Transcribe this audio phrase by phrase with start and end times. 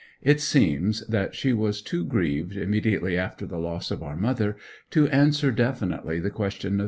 [0.23, 4.57] It seems that she was too grieved, immediately after the loss of our mother,
[4.89, 6.79] to answer definitely the question of M.